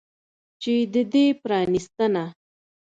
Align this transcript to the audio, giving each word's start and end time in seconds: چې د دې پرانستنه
چې 0.61 0.73
د 0.93 0.95
دې 1.13 1.25
پرانستنه 1.43 2.23